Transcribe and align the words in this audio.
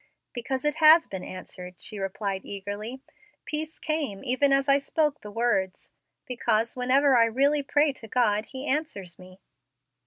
"Because 0.33 0.65
it 0.65 0.77
has 0.77 1.05
been 1.05 1.23
answered," 1.23 1.75
she 1.77 1.99
replied, 1.99 2.43
eagerly. 2.43 3.01
"Peace 3.45 3.77
came 3.77 4.23
even 4.23 4.51
as 4.51 4.67
I 4.67 4.79
spoke 4.79 5.21
the 5.21 5.29
words. 5.29 5.91
Because 6.25 6.75
whenever 6.75 7.15
I 7.15 7.25
really 7.25 7.61
pray 7.61 7.93
to 7.93 8.07
God 8.07 8.45
he 8.45 8.65
answers 8.65 9.19
me." 9.19 9.39